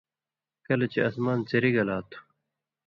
[0.65, 2.19] کلہۡ چے اسمان څِری گلا تُھو،